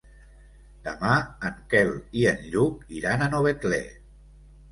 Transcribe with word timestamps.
Demà 0.85 1.11
en 1.49 1.59
Quel 1.73 1.91
i 2.21 2.25
en 2.31 2.41
Lluc 2.55 2.81
iran 3.01 3.27
a 3.27 3.27
Novetlè. 3.35 3.81